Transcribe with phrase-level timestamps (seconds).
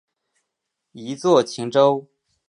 [0.93, 2.07] 一作晴州。